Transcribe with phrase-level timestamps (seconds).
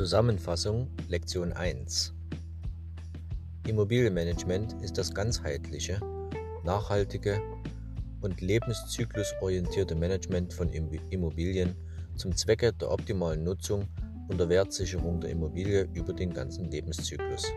[0.00, 2.14] Zusammenfassung Lektion 1
[3.66, 6.00] Immobilienmanagement ist das ganzheitliche,
[6.64, 7.38] nachhaltige
[8.22, 11.76] und lebenszyklusorientierte Management von Immobilien
[12.16, 13.86] zum Zwecke der optimalen Nutzung
[14.30, 17.52] und der Wertsicherung der Immobilie über den ganzen Lebenszyklus.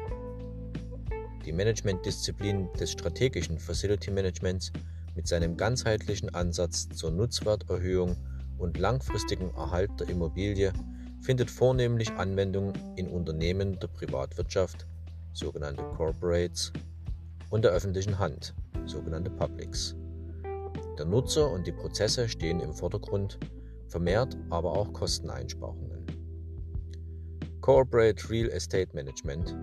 [1.46, 4.74] Die Managementdisziplin des strategischen Facility Managements
[5.16, 8.18] mit seinem ganzheitlichen Ansatz zur Nutzwerterhöhung
[8.58, 10.74] und langfristigen Erhalt der Immobilie
[11.24, 14.86] findet vornehmlich Anwendung in Unternehmen der Privatwirtschaft,
[15.32, 16.74] sogenannte Corporates,
[17.50, 18.54] und der öffentlichen Hand,
[18.86, 19.96] sogenannte Publics.
[20.98, 23.40] Der Nutzer und die Prozesse stehen im Vordergrund,
[23.88, 26.06] vermehrt aber auch Kosteneinsparungen.
[27.62, 29.56] Corporate Real Estate Management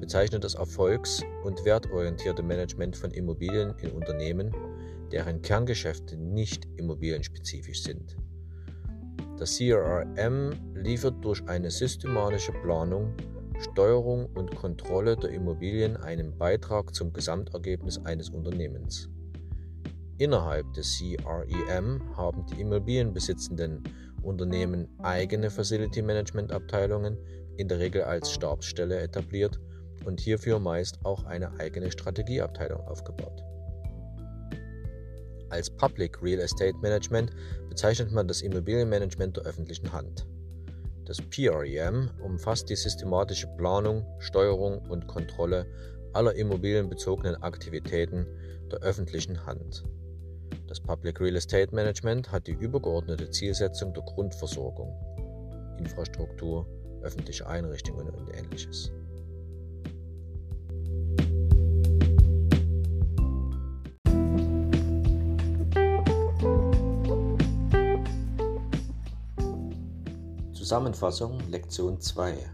[0.00, 4.54] bezeichnet das erfolgs- und wertorientierte Management von Immobilien in Unternehmen,
[5.10, 8.16] deren Kerngeschäfte nicht immobilienspezifisch sind.
[9.40, 13.14] Das CRM liefert durch eine systematische Planung,
[13.58, 19.08] Steuerung und Kontrolle der Immobilien einen Beitrag zum Gesamtergebnis eines Unternehmens.
[20.18, 23.82] Innerhalb des CREM haben die immobilienbesitzenden
[24.22, 27.16] Unternehmen eigene Facility Management Abteilungen,
[27.56, 29.58] in der Regel als Stabsstelle etabliert
[30.04, 33.42] und hierfür meist auch eine eigene Strategieabteilung aufgebaut.
[35.50, 37.30] Als Public Real Estate Management
[37.68, 40.26] bezeichnet man das Immobilienmanagement der öffentlichen Hand.
[41.04, 45.66] Das PREM umfasst die systematische Planung, Steuerung und Kontrolle
[46.12, 48.26] aller immobilienbezogenen Aktivitäten
[48.70, 49.82] der öffentlichen Hand.
[50.68, 54.94] Das Public Real Estate Management hat die übergeordnete Zielsetzung der Grundversorgung,
[55.78, 56.64] Infrastruktur,
[57.02, 58.92] öffentliche Einrichtungen und ähnliches.
[70.70, 72.48] Zusammenfassung Lektion 2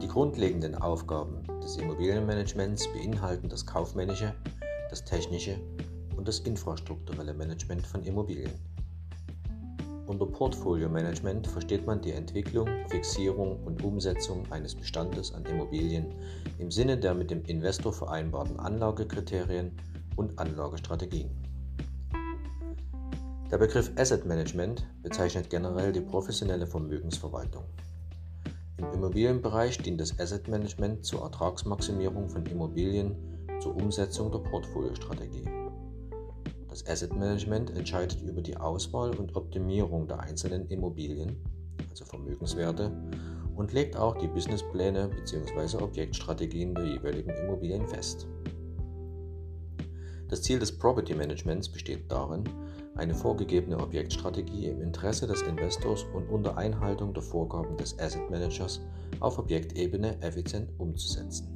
[0.00, 4.34] Die grundlegenden Aufgaben des Immobilienmanagements beinhalten das kaufmännische,
[4.88, 5.60] das technische
[6.16, 8.52] und das infrastrukturelle Management von Immobilien.
[10.06, 16.06] Unter Portfolio Management versteht man die Entwicklung, Fixierung und Umsetzung eines Bestandes an Immobilien
[16.58, 19.72] im Sinne der mit dem Investor vereinbarten Anlagekriterien
[20.16, 21.45] und Anlagestrategien.
[23.48, 27.62] Der Begriff Asset Management bezeichnet generell die professionelle Vermögensverwaltung.
[28.76, 33.14] Im Immobilienbereich dient das Asset Management zur Ertragsmaximierung von Immobilien
[33.60, 35.44] zur Umsetzung der Portfoliostrategie.
[36.68, 41.36] Das Asset Management entscheidet über die Auswahl und Optimierung der einzelnen Immobilien,
[41.88, 42.90] also Vermögenswerte,
[43.54, 45.84] und legt auch die Businesspläne bzw.
[45.84, 48.26] Objektstrategien der jeweiligen Immobilien fest.
[50.28, 52.42] Das Ziel des Property Managements besteht darin,
[52.96, 58.80] eine vorgegebene Objektstrategie im Interesse des Investors und unter Einhaltung der Vorgaben des Asset Managers
[59.20, 61.52] auf Objektebene effizient umzusetzen.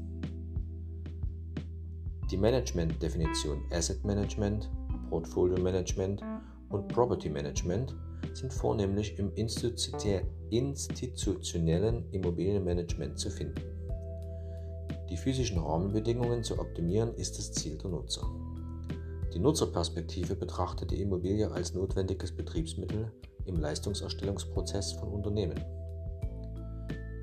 [2.31, 4.71] Die Management-Definition Asset Management,
[5.09, 6.23] Portfolio Management
[6.69, 7.97] und Property Management
[8.35, 13.63] sind vornehmlich im institutionellen Immobilienmanagement zu finden.
[15.09, 18.31] Die physischen Rahmenbedingungen zu optimieren ist das Ziel der Nutzer.
[19.33, 23.13] Die Nutzerperspektive betrachtet die Immobilie als notwendiges Betriebsmittel
[23.45, 25.65] im Leistungserstellungsprozess von Unternehmen.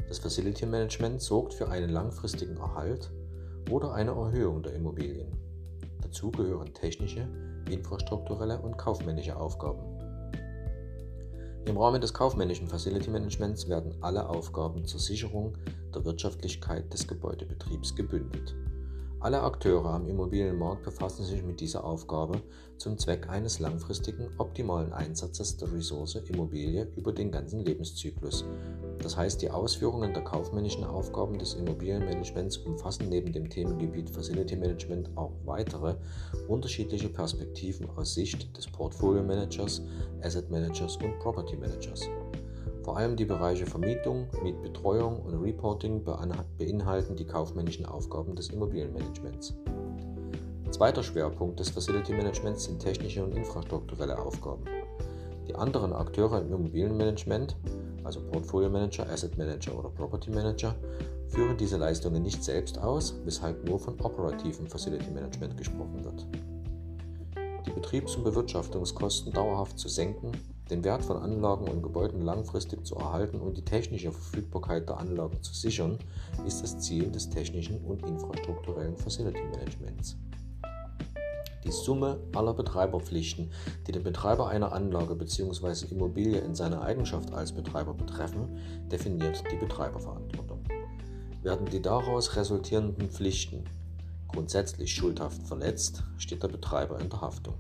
[0.08, 3.12] Das Facility Management sorgt für einen langfristigen Erhalt
[3.70, 5.32] oder eine Erhöhung der Immobilien.
[6.02, 7.28] Dazu gehören technische,
[7.70, 9.84] infrastrukturelle und kaufmännische Aufgaben.
[11.66, 15.58] Im Rahmen des kaufmännischen Facility Managements werden alle Aufgaben zur Sicherung
[15.94, 18.56] der Wirtschaftlichkeit des Gebäudebetriebs gebündelt.
[19.28, 22.42] Alle Akteure am Immobilienmarkt befassen sich mit dieser Aufgabe
[22.78, 28.46] zum Zweck eines langfristigen, optimalen Einsatzes der Ressource Immobilie über den ganzen Lebenszyklus.
[29.00, 35.10] Das heißt, die Ausführungen der kaufmännischen Aufgaben des Immobilienmanagements umfassen neben dem Themengebiet Facility Management
[35.18, 35.96] auch weitere
[36.48, 39.82] unterschiedliche Perspektiven aus Sicht des Portfolio Managers,
[40.22, 42.08] Asset Managers und Property Managers.
[42.88, 49.58] Vor allem die Bereiche Vermietung, Mietbetreuung und Reporting beinhalten die kaufmännischen Aufgaben des Immobilienmanagements.
[50.72, 54.64] Zweiter Schwerpunkt des Facility Managements sind technische und infrastrukturelle Aufgaben.
[55.50, 57.58] Die anderen Akteure im Immobilienmanagement,
[58.06, 60.74] also Portfolio Manager, Asset Manager oder Property Manager,
[61.28, 66.26] führen diese Leistungen nicht selbst aus, weshalb nur von operativem Facility Management gesprochen wird.
[67.66, 70.32] Die Betriebs- und Bewirtschaftungskosten dauerhaft zu senken
[70.70, 75.42] den Wert von Anlagen und Gebäuden langfristig zu erhalten und die technische Verfügbarkeit der Anlagen
[75.42, 75.98] zu sichern,
[76.46, 80.18] ist das Ziel des technischen und infrastrukturellen Facility Managements.
[81.64, 83.52] Die Summe aller Betreiberpflichten,
[83.86, 85.88] die den Betreiber einer Anlage bzw.
[85.92, 88.58] Immobilie in seiner Eigenschaft als Betreiber betreffen,
[88.90, 90.64] definiert die Betreiberverantwortung.
[91.44, 93.66] Werden die daraus resultierenden Pflichten
[94.28, 97.56] grundsätzlich schuldhaft verletzt, steht der Betreiber in der Haftung.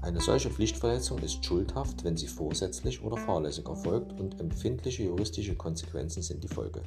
[0.00, 6.22] Eine solche Pflichtverletzung ist schuldhaft, wenn sie vorsätzlich oder fahrlässig erfolgt und empfindliche juristische Konsequenzen
[6.22, 6.82] sind die Folge.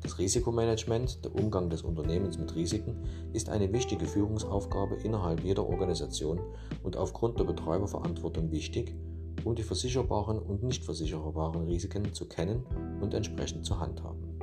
[0.00, 2.96] Das Risikomanagement, der Umgang des Unternehmens mit Risiken,
[3.32, 6.40] ist eine wichtige Führungsaufgabe innerhalb jeder Organisation
[6.82, 8.94] und aufgrund der Betreiberverantwortung wichtig,
[9.44, 12.64] um die versicherbaren und nicht versicherbaren Risiken zu kennen
[13.00, 14.37] und entsprechend zu handhaben.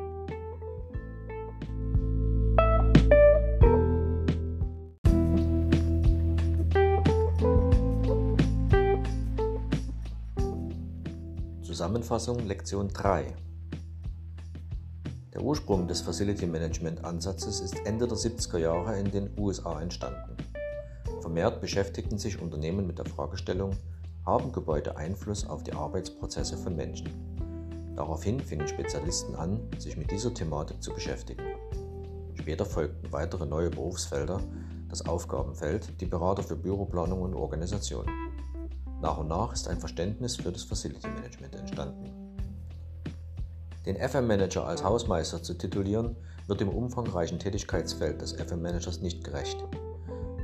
[11.86, 13.32] Zusammenfassung Lektion 3
[15.36, 20.36] Der Ursprung des Facility Management Ansatzes ist Ende der 70er Jahre in den USA entstanden.
[21.22, 23.78] Vermehrt beschäftigten sich Unternehmen mit der Fragestellung,
[24.26, 27.08] haben Gebäude Einfluss auf die Arbeitsprozesse von Menschen?
[27.96, 31.44] Daraufhin fingen Spezialisten an, sich mit dieser Thematik zu beschäftigen.
[32.34, 34.42] Später folgten weitere neue Berufsfelder,
[34.90, 38.08] das Aufgabenfeld, die Berater für Büroplanung und Organisation.
[39.06, 42.10] Nach und nach ist ein Verständnis für das Facility Management entstanden.
[43.86, 46.16] Den FM Manager als Hausmeister zu titulieren,
[46.48, 49.64] wird dem umfangreichen Tätigkeitsfeld des FM Managers nicht gerecht.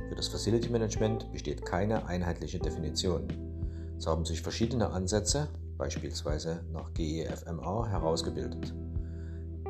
[0.08, 3.26] Für das Facility Management besteht keine einheitliche Definition.
[3.98, 8.72] Es haben sich verschiedene Ansätze, beispielsweise nach GEFMA, herausgebildet.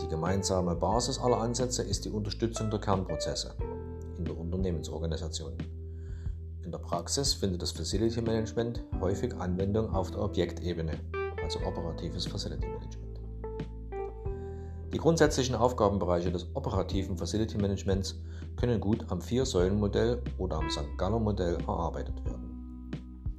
[0.02, 3.54] Die gemeinsame Basis aller Ansätze ist die Unterstützung der Kernprozesse
[4.18, 5.56] in der Unternehmensorganisation.
[6.64, 10.92] In der Praxis findet das Facility Management häufig Anwendung auf der Objektebene,
[11.42, 12.98] also operatives Facility Management.
[14.92, 18.14] Die grundsätzlichen Aufgabenbereiche des operativen Facility Managements
[18.56, 20.98] können gut am Vier-Säulen-Modell oder am St.
[20.98, 22.90] Galler Modell erarbeitet werden.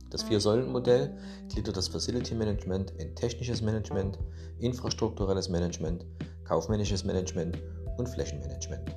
[0.10, 1.16] Das Vier-Säulen-Modell
[1.50, 4.20] gliedert das Facility Management in technisches Management,
[4.60, 6.06] infrastrukturelles Management,
[6.44, 7.58] kaufmännisches Management
[7.98, 8.96] und Flächenmanagement.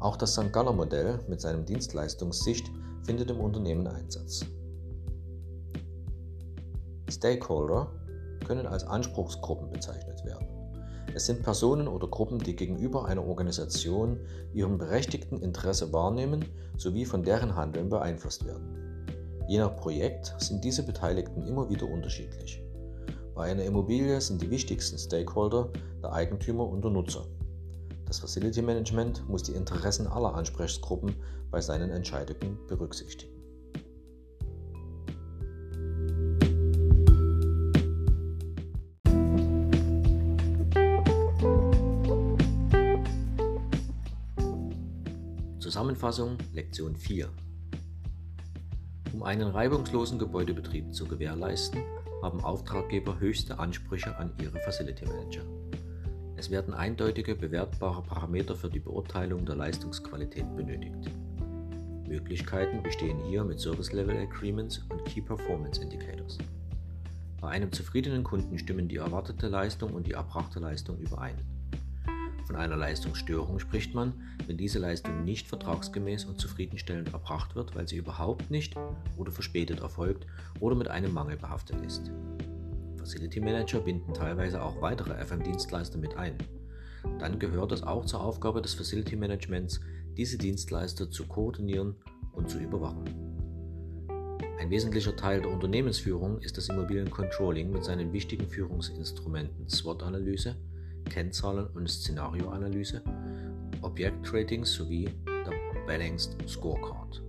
[0.00, 0.52] Auch das St.
[0.52, 2.70] Galler Modell mit seinem Dienstleistungssicht
[3.04, 4.44] findet im Unternehmen Einsatz.
[7.10, 7.92] Stakeholder
[8.46, 10.46] können als Anspruchsgruppen bezeichnet werden.
[11.14, 14.18] Es sind Personen oder Gruppen, die gegenüber einer Organisation
[14.52, 16.44] ihren berechtigten Interesse wahrnehmen
[16.76, 19.06] sowie von deren Handeln beeinflusst werden.
[19.46, 22.62] Je nach Projekt sind diese Beteiligten immer wieder unterschiedlich.
[23.34, 25.70] Bei einer Immobilie sind die wichtigsten Stakeholder
[26.02, 27.26] der Eigentümer und der Nutzer.
[28.14, 31.16] Das Facility Management muss die Interessen aller Ansprechgruppen
[31.50, 33.34] bei seinen Entscheidungen berücksichtigen.
[45.58, 47.28] Zusammenfassung Lektion 4
[49.12, 51.82] Um einen reibungslosen Gebäudebetrieb zu gewährleisten,
[52.22, 55.63] haben Auftraggeber höchste Ansprüche an ihre Facility Manager.
[56.44, 61.10] Es werden eindeutige, bewertbare Parameter für die Beurteilung der Leistungsqualität benötigt.
[62.06, 66.36] Möglichkeiten bestehen hier mit Service Level Agreements und Key Performance Indicators.
[67.40, 71.36] Bei einem zufriedenen Kunden stimmen die erwartete Leistung und die erbrachte Leistung überein.
[72.44, 74.12] Von einer Leistungsstörung spricht man,
[74.46, 78.76] wenn diese Leistung nicht vertragsgemäß und zufriedenstellend erbracht wird, weil sie überhaupt nicht
[79.16, 80.26] oder verspätet erfolgt
[80.60, 82.10] oder mit einem Mangel behaftet ist.
[83.04, 86.38] Facility Manager binden teilweise auch weitere FM-Dienstleister mit ein.
[87.18, 89.78] Dann gehört es auch zur Aufgabe des Facility Managements,
[90.16, 91.96] diese Dienstleister zu koordinieren
[92.32, 93.04] und zu überwachen.
[94.58, 100.56] Ein wesentlicher Teil der Unternehmensführung ist das Immobiliencontrolling mit seinen wichtigen Führungsinstrumenten SWOT-Analyse,
[101.04, 103.02] Kennzahlen- und Szenarioanalyse,
[103.82, 105.52] Objektratings sowie der
[105.86, 107.22] Balanced Scorecard.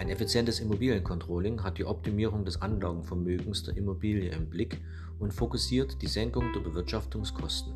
[0.00, 4.80] Ein effizientes Immobiliencontrolling hat die Optimierung des Anlagenvermögens der Immobilie im Blick
[5.18, 7.74] und fokussiert die Senkung der Bewirtschaftungskosten.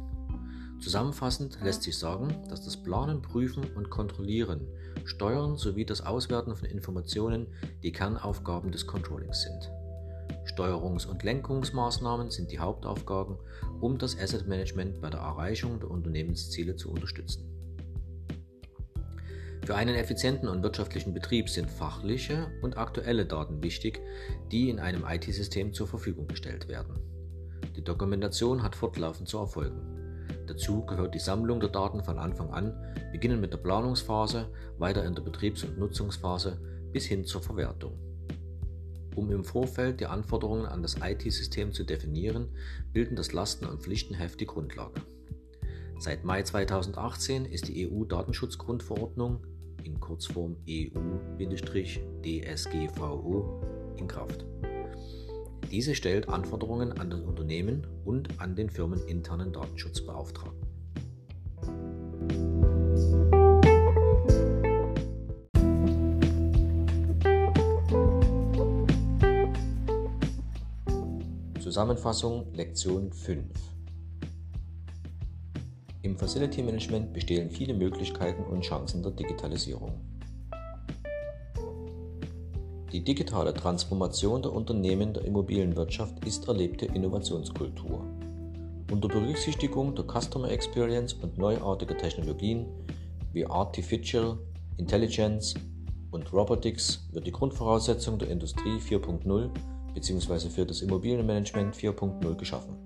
[0.81, 4.67] Zusammenfassend lässt sich sagen, dass das Planen, Prüfen und Kontrollieren,
[5.05, 7.49] Steuern sowie das Auswerten von Informationen
[7.83, 9.71] die Kernaufgaben des Controllings sind.
[10.47, 13.37] Steuerungs- und Lenkungsmaßnahmen sind die Hauptaufgaben,
[13.83, 17.54] um das Asset Management bei der Erreichung der Unternehmensziele zu unterstützen.
[19.65, 23.99] Für einen effizienten und wirtschaftlichen Betrieb sind fachliche und aktuelle Daten wichtig,
[24.53, 26.99] die in einem IT-System zur Verfügung gestellt werden.
[27.75, 30.27] Die Dokumentation hat fortlaufend zu erfolgen.
[30.47, 32.75] Dazu gehört die Sammlung der Daten von Anfang an,
[33.11, 36.61] beginnend mit der Planungsphase, weiter in der Betriebs- und Nutzungsphase
[36.93, 37.99] bis hin zur Verwertung.
[39.17, 42.51] Um im Vorfeld die Anforderungen an das IT-System zu definieren,
[42.93, 45.01] bilden das Lasten- und Pflichtenheft die Grundlage.
[45.99, 49.41] Seit Mai 2018 ist die EU-Datenschutzgrundverordnung
[49.85, 51.05] in Kurzform EU-DSGVO
[53.97, 54.45] in Kraft.
[55.71, 60.65] Diese stellt Anforderungen an das Unternehmen und an den firmeninternen Datenschutzbeauftragten.
[71.61, 73.74] Zusammenfassung Lektion 5
[76.05, 79.91] Im Facility Management bestehen viele Möglichkeiten und Chancen der Digitalisierung.
[82.93, 88.05] Die digitale Transformation der Unternehmen der Immobilienwirtschaft ist erlebte Innovationskultur.
[88.93, 92.67] Unter Berücksichtigung der Customer Experience und neuartiger Technologien
[93.33, 94.37] wie Artificial
[94.77, 95.55] Intelligence
[96.11, 99.49] und Robotics wird die Grundvoraussetzung der Industrie 4.0
[99.95, 100.51] bzw.
[100.51, 102.84] für das Immobilienmanagement 4.0 geschaffen.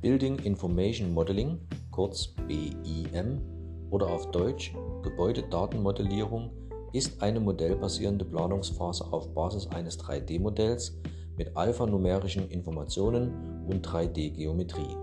[0.00, 1.58] Building Information Modeling,
[1.90, 3.42] kurz BIM
[3.90, 6.50] oder auf Deutsch Gebäudedatenmodellierung,
[6.94, 10.98] ist eine modellbasierende Planungsphase auf Basis eines 3D-Modells
[11.36, 14.96] mit alphanumerischen Informationen und 3D-Geometrie.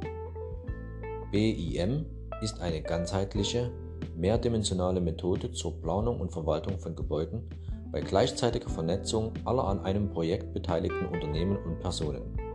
[1.32, 2.06] BIM
[2.42, 3.72] ist eine ganzheitliche,
[4.16, 7.48] mehrdimensionale Methode zur Planung und Verwaltung von Gebäuden
[7.92, 12.47] bei gleichzeitiger Vernetzung aller an einem Projekt beteiligten Unternehmen und Personen.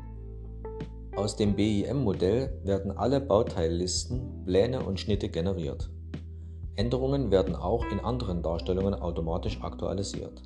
[1.23, 5.88] Aus dem BIM-Modell werden alle Bauteillisten, Pläne und Schnitte generiert.
[6.75, 10.43] Änderungen werden auch in anderen Darstellungen automatisch aktualisiert.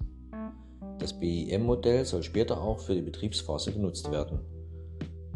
[0.99, 4.41] Das BIM-Modell soll später auch für die Betriebsphase genutzt werden.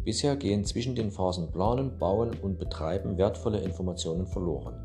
[0.03, 4.75] Bisher gehen zwischen den Phasen Planen, Bauen und Betreiben wertvolle Informationen verloren.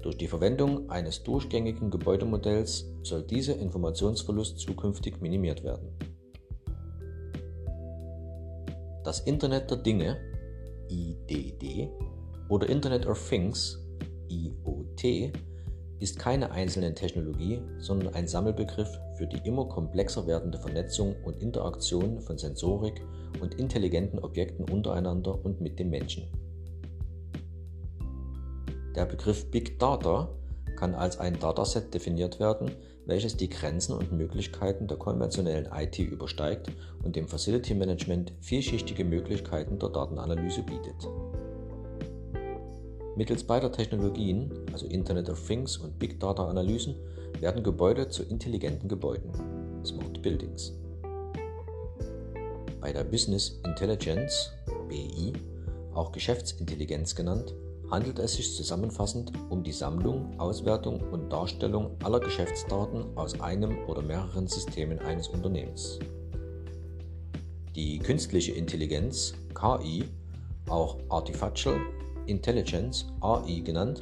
[0.00, 6.15] Durch die Verwendung eines durchgängigen Gebäudemodells soll dieser Informationsverlust zukünftig minimiert werden.
[9.06, 10.16] Das Internet der Dinge
[10.88, 11.88] IDD
[12.48, 13.78] oder Internet of Things
[14.28, 15.32] IoT
[16.00, 22.20] ist keine einzelne Technologie, sondern ein Sammelbegriff für die immer komplexer werdende Vernetzung und Interaktion
[22.20, 23.00] von Sensorik
[23.40, 26.24] und intelligenten Objekten untereinander und mit dem Menschen.
[28.96, 30.28] Der Begriff Big Data
[30.74, 32.72] kann als ein Dataset definiert werden,
[33.06, 36.70] welches die Grenzen und Möglichkeiten der konventionellen IT übersteigt
[37.02, 41.08] und dem Facility Management vielschichtige Möglichkeiten der Datenanalyse bietet.
[43.16, 46.96] Mittels beider Technologien, also Internet of Things und Big Data Analysen,
[47.40, 49.30] werden Gebäude zu intelligenten Gebäuden,
[49.84, 50.72] Smart Buildings.
[52.80, 54.52] Bei der Business Intelligence,
[54.88, 55.32] BI,
[55.94, 57.54] auch Geschäftsintelligenz genannt,
[57.90, 64.02] handelt es sich zusammenfassend um die Sammlung, Auswertung und Darstellung aller Geschäftsdaten aus einem oder
[64.02, 65.98] mehreren Systemen eines Unternehmens.
[67.74, 70.04] Die künstliche Intelligenz, KI,
[70.68, 71.78] auch Artificial
[72.26, 74.00] Intelligence, AI genannt,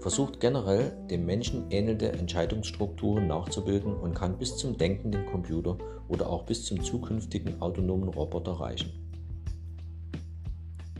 [0.00, 6.42] versucht generell dem Menschen ähnelnde Entscheidungsstrukturen nachzubilden und kann bis zum denkenden Computer oder auch
[6.42, 9.01] bis zum zukünftigen autonomen Roboter reichen.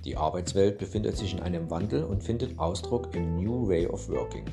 [0.05, 4.45] Die Arbeitswelt befindet sich in einem Wandel und findet Ausdruck im New Way of Working.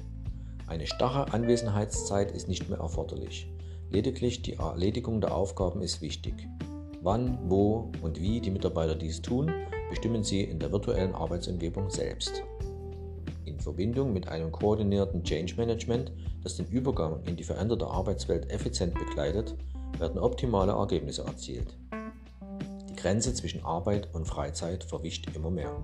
[0.68, 3.52] Eine starre Anwesenheitszeit ist nicht mehr erforderlich.
[3.90, 6.48] Lediglich die Erledigung der Aufgaben ist wichtig.
[7.02, 9.52] Wann, wo und wie die Mitarbeiter dies tun,
[9.90, 12.44] bestimmen sie in der virtuellen Arbeitsumgebung selbst.
[13.46, 16.12] In Verbindung mit einem koordinierten Change Management,
[16.44, 19.56] das den Übergang in die veränderte Arbeitswelt effizient begleitet,
[19.98, 21.76] werden optimale Ergebnisse erzielt.
[23.02, 25.84] Grenze zwischen Arbeit und Freizeit verwischt immer mehr.